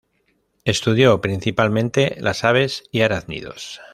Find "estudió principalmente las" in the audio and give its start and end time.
0.65-2.43